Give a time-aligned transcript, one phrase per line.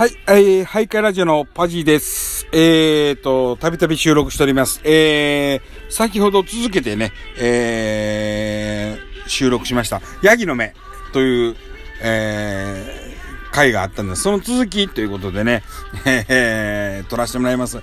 [0.00, 2.46] はい、えー、ハイカラジオのパジーです。
[2.52, 4.80] えーと、たびたび収録しております。
[4.82, 10.00] えー、先ほど続けてね、えー、収録しました。
[10.22, 10.72] ヤギの目
[11.12, 11.56] という、
[12.02, 12.79] えー、
[13.50, 14.22] 回があったんです。
[14.22, 15.62] その続きということでね、
[16.06, 17.76] えー、撮らせてもらいます。
[17.76, 17.82] で、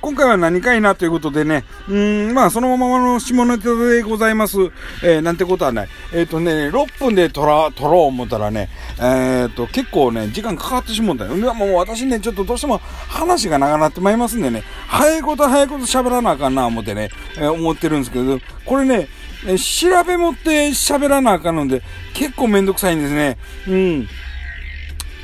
[0.00, 4.58] 今回は何かいなということでね、うん、まあ、そのままの下ネタでございます。
[5.02, 5.88] えー、なんてことはない。
[6.12, 8.68] えっ、ー、とね、6分で撮ら、撮ろう思ったらね、
[9.00, 11.34] えっ、と、結構ね、時間かかってしもったよ。
[11.54, 19.08] もう私ね、ちょっとどうしても話が長なってまいりますんでね、早いこと早いこと喋らなあかんな思ってね、え、思ってるんですけど、これね、
[19.46, 21.82] え調べ持って喋らなあかんので、
[22.14, 23.36] 結構めんどくさいんですね。
[23.68, 24.08] うん。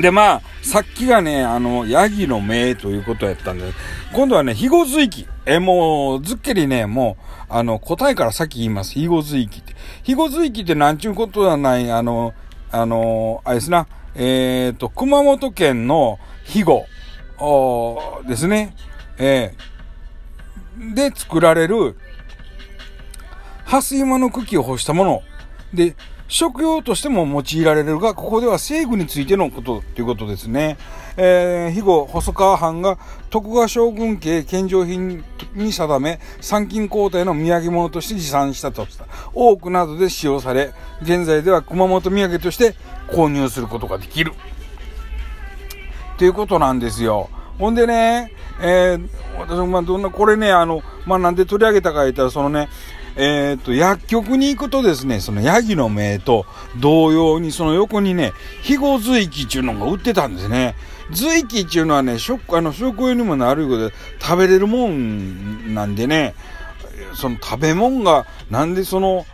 [0.00, 3.72] で、まあ、さっきがね、あの、ヤギの目ということやったんで、
[4.12, 5.26] 今度はね、肥後随記。
[5.46, 8.90] え、もう、ずっけりね、もう、あの、答えからさっき言います。
[8.90, 9.74] 肥後随記って。
[9.98, 12.34] 肥後随記ってなんちゅうことはない、あの、
[12.72, 13.86] あの、あれですな、
[14.16, 16.86] えっ、と、熊本県の肥後、
[18.26, 18.74] ですね。
[19.18, 21.96] えー、で作られる、
[23.64, 25.22] 蓮芋の茎を干したもの。
[25.72, 25.94] で、
[26.26, 30.78] 食用としても用いられるが、ここでは西具についてのことということですね。
[31.16, 32.98] えー、肥後細川藩が
[33.30, 35.22] 徳川将軍家献上品
[35.54, 39.06] に定め、参勤皇帝の土産物として持参したとした。
[39.34, 42.74] 多くなどで使用され、現在では熊本土産として
[43.08, 44.32] 購入することができる。
[46.16, 47.28] ということなんですよ。
[47.58, 49.08] ほんでね、えー、
[49.38, 52.68] 私もまあどんな、これね、あの、まあなんで取り上げたか言ったら、そのね、
[53.16, 56.46] えっ、と、薬局に行くとですね、そのヤギの目と
[56.80, 60.74] 同様にその横にね、肥後随記っていうのが売ってたんですね。
[61.12, 66.34] 随記っていうのはね、食、あの、食用にもなることで食べれるもんなんでね、
[67.14, 69.26] その食べ物が、なんでその、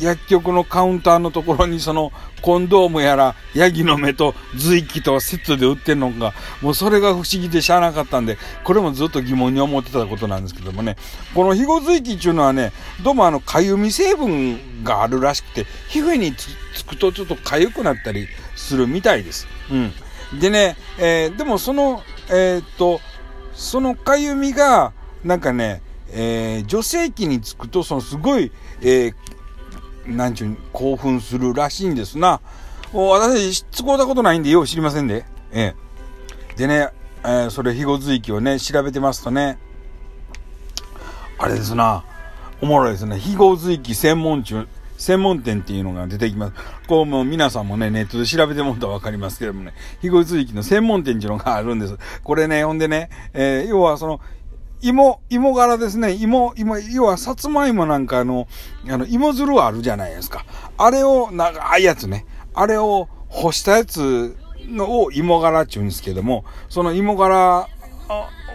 [0.00, 10.96] 薬局のカウンターのところにそのコンドームやらヤギの目と随記とセットで売ってんのが、もうそれが不思議でしゃあなかったんで、これもずっと疑問に思ってたことなんですけどもね、
[11.34, 12.72] この肥後随記っていうのはね、
[13.02, 18.26] どうもあの、かゆみ成分があるらしくて、皮膚につくとちょっと痒くなったり
[18.56, 19.46] するみたいです。
[19.70, 19.74] う
[20.36, 20.40] ん。
[20.40, 23.00] でね、えー、でもその、えー、っと、
[23.54, 24.92] そのかゆみが、
[25.24, 29.14] なんかね、えー、女性器につくと、そのすごい、えー、
[30.06, 32.40] なんちゅう、興奮するらしいんですな。
[32.92, 35.24] もう私、使うたことないんで、よう知りませんで。
[35.52, 35.74] え
[36.54, 36.56] え。
[36.56, 36.88] でね、
[37.24, 39.58] えー、それ、肥後随記をね、調べてますとね、
[41.38, 42.04] あれですな、
[42.60, 43.16] おもろいですね。
[43.16, 46.52] 肥後随記専門中、専門店っていうのが出てきます。
[46.86, 51.98] こうもう皆さんもね、ネットで調べてもらったらわかりますけどもね、肥後随記の専門店っていうのがあるんです。
[52.22, 54.20] これね、ほんでね、えー、要はその、
[54.82, 56.12] 芋、芋柄ですね。
[56.12, 58.48] 芋、芋、要は、さつまいもなんかの、
[58.88, 60.44] あの、芋づるあるじゃないですか。
[60.76, 62.26] あれを、長いやつね。
[62.52, 64.36] あれを干したやつ
[64.68, 67.68] のを芋柄って言うんですけども、その芋柄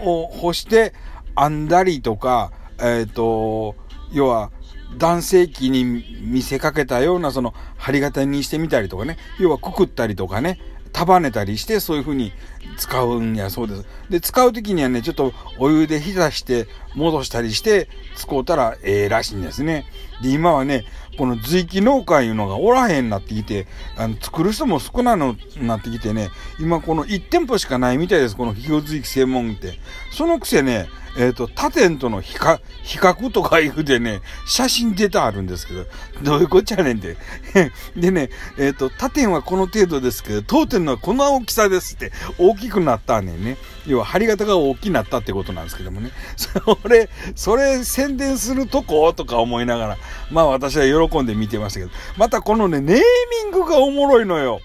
[0.04, 0.94] を干して
[1.38, 3.76] 編んだりとか、えっ、ー、と、
[4.12, 4.52] 要は、
[4.98, 5.84] 男性器に
[6.22, 10.60] 見せかけたようなその針型にしてみたりとかね、要はくくったりとかね、
[10.94, 12.32] 束ねたりして、そういう風に
[12.78, 13.86] 使うんやそうです。
[14.10, 19.86] で、使う時にはね、ちょっとお湯で浸して戻したりして使うたらええらしいんですね。
[20.22, 20.86] で、今はね、
[21.18, 23.68] この随記農家いうのがおらへんなってきて、
[23.98, 26.30] あの、作る人も少ないのなってきてね、
[26.60, 29.80] 今この1店舗しかないみたいです、この企業随記専門って。
[30.12, 35.86] そのくせね、えっ、ー、と、他店との比較、比較とかいうでね、写真出たあるんですけど、
[36.22, 37.18] どういうこっちゃねんて。
[37.98, 38.30] でね、
[38.60, 42.12] えっ、ー、と、他店はこの程度ですけど、当店のはこの大きさですって、
[42.57, 43.57] きくなったねんね。
[43.85, 46.12] 要は、針型が大きくなったってことなんですけどもね。
[46.35, 49.13] それ、それ宣伝するとこ？
[49.13, 49.97] とか思いながら、
[50.31, 53.01] まあ私は喜んで見てましたけど、またこのね、ネーミ
[53.50, 54.59] ングがおもろいのよ。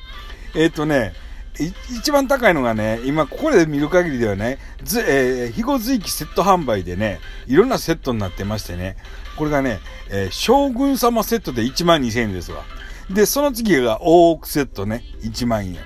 [0.54, 1.12] えっ、ー、とね、
[1.58, 8.97] 一番高いのがね、今ここで見る限りではね、ず、えー、肥後随記セット販売でね、いろんなセットになってましてね、
[9.36, 9.80] これがね、
[10.10, 12.65] えー、将軍様セットで1万2000円ですわ。
[13.10, 15.77] で、その次が大奥セットね、1万円。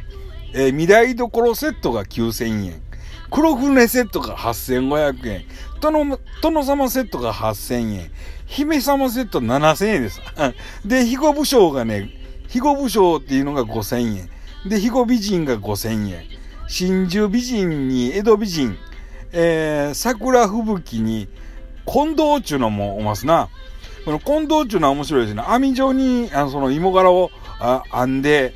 [0.59, 2.83] えー、未来どころセットが9000円。
[3.31, 5.45] 黒船セットが8500円。
[5.83, 8.11] 殿、殿様セットが8000円。
[8.47, 10.23] 姫様セット7000円です。
[10.87, 12.11] で、肥後武将がね、
[12.45, 14.31] 肥後武将っていうのが5000円。
[14.67, 16.25] で、肥後美人が5000円。
[16.69, 18.79] 真珠美人に江戸美人。
[19.33, 21.29] えー、桜吹雪に
[21.85, 23.51] 近藤っていうのもおますな。
[24.07, 25.43] この近藤っていうのは面白いですね。
[25.47, 28.55] 網状に、あの、その芋柄をあ編んで、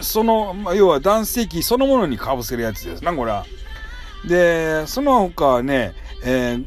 [0.00, 3.46] その、まあ、要は男性器そのものに被せるやつですな、これは。
[4.26, 5.94] で、その他はね、
[6.24, 6.66] えー、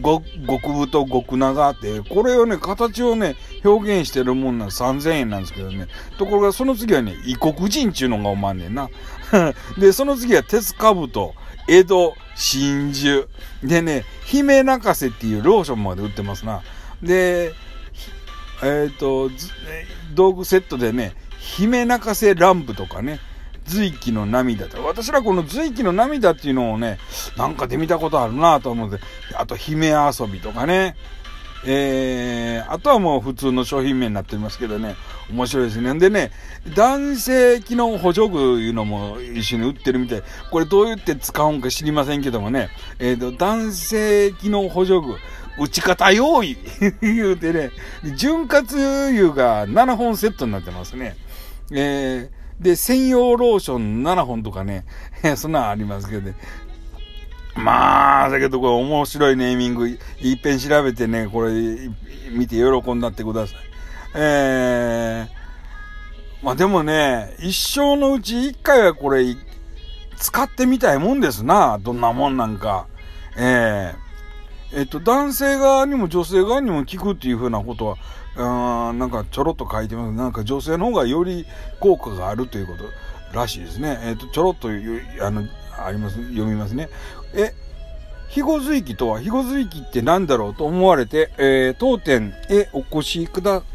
[0.00, 5.86] ご、極太極長って、これをね、形をね、表現してるもんな3000円なんですけどね。
[6.18, 8.88] ところがその次はね、異国人っちゅうのがおまんねんな。
[9.78, 11.34] で、その次は鉄兜、
[11.68, 13.28] 江戸、真珠。
[13.62, 16.62] でね、姫泣かせっていうローションまで売ってますな。
[17.02, 17.52] で、
[18.62, 19.30] えっ、ー、と、
[20.14, 23.18] 道具セットでね、姫泣かせランプとかね、
[23.64, 24.84] 随記の涙と。
[24.84, 26.98] 私らこの随記の涙っていうのをね、
[27.36, 28.98] なんかで見たことあるなと思って、
[29.34, 30.96] あと姫遊びとかね、
[31.64, 34.96] えー、あとはもう普通の商品名になっておりますけどね、
[35.30, 35.96] 面白いですね。
[35.98, 36.32] でね、
[36.74, 40.22] 男性機能補助具いうのも一緒に売ってるみたい。
[40.50, 42.68] これどう言って使うんか知りませんけどもね、
[42.98, 45.16] えっ、ー、と、男性機能補助具、
[45.58, 46.56] 打ち方用意
[47.02, 47.70] 言うてね、
[48.16, 48.60] 潤滑
[49.08, 51.16] 油が7本セットになってますね。
[51.72, 54.84] えーで、専用ローション7本とかね、
[55.36, 56.36] そんなんありますけどね。
[57.56, 59.98] まあ、だけどこれ面白いネーミング、いっ
[60.38, 61.52] ぺん調べてね、これ
[62.30, 63.58] 見て喜んだってください。
[64.14, 69.36] えー、まあでもね、一生のうち一回はこれ、
[70.16, 71.78] 使ってみたいもんですな。
[71.82, 72.86] どんなもんなんか。
[73.36, 74.11] えー、
[74.74, 77.96] えっと、男性側にも女性側にも効くっていうふうなことは、
[78.36, 80.12] あなんかちょろっと書いてます。
[80.12, 81.46] なんか女性の方がより
[81.80, 82.84] 効果があるということ
[83.38, 83.98] らしいですね。
[84.02, 85.44] えっ、と、ちょろっとあの、
[85.84, 86.88] あります、読みますね。
[87.34, 87.54] え、
[88.28, 93.71] 肥後随記とは、肥後随記って何だろうと思われて、えー、当店へお越しください、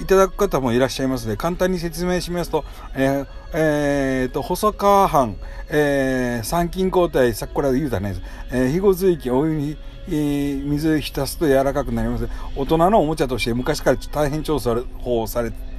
[0.00, 5.36] いただく方もいらっしゃいますので、簡単に説明しますと、えー、えー、と、細川藩、
[5.68, 8.14] えー、参勤交代、さっこら言うたね、
[8.50, 9.76] えー、肥後水域お湯に、
[10.08, 12.28] えー、水浸すと柔らかくなります。
[12.56, 15.71] 大人のおもちゃとして昔から大変重宝されて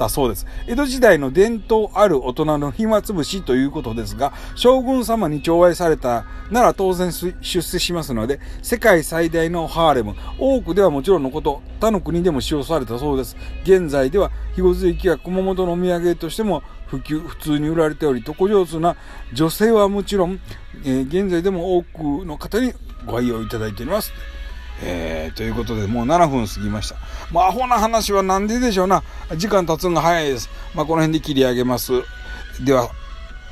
[0.00, 0.46] たそうです。
[0.66, 13.36] 江戸時代の伝統ある大人の暇つぶしということですが、将軍様に寵愛されたなら当然出世しますので、世界最大のハーレム、多くではもちろんのこと、他の国でも使用されたそうです。
[13.64, 18.96] 現在では、肥後随記は熊本のお土産としても普及、普通に売られており、床上手な
[19.34, 20.40] 女性はもちろん、
[20.84, 22.72] えー、現在でも多くの方に
[23.06, 24.12] ご愛用いただいております。
[24.82, 26.96] えー、ということで、もう7分過ぎました。
[27.32, 29.02] まあ、アホな話は何ででしょうな。
[29.36, 30.48] 時間経つのが早いです。
[30.74, 31.92] まあ、この辺で切り上げます。
[32.60, 32.88] では、